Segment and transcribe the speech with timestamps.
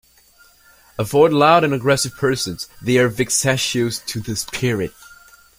[0.97, 4.91] Avoid loud and aggressive persons; they are vexatious to the spirit.